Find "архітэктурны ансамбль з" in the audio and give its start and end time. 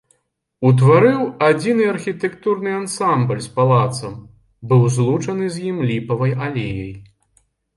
1.93-3.51